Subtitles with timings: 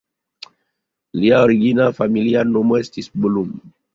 [1.19, 3.55] Lia origina familia nomo estis "Blum".